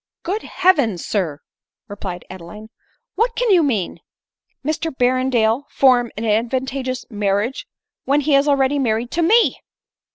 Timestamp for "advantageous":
6.25-7.05